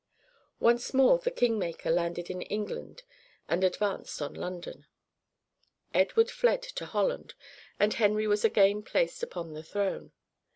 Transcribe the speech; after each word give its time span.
Once 0.59 0.95
more 0.95 1.19
the 1.19 1.29
king 1.29 1.59
maker 1.59 1.91
landed 1.91 2.27
in 2.31 2.41
England 2.41 3.03
and 3.47 3.63
advanced 3.63 4.19
on 4.19 4.33
London. 4.33 4.87
Edward 5.93 6.31
fled 6.31 6.63
to 6.63 6.87
Holland 6.87 7.35
and 7.79 7.93
Henry 7.93 8.25
was 8.25 8.43
again 8.43 8.81
placed 8.81 9.21
upon 9.21 9.53
the 9.53 9.61
throne. 9.61 10.11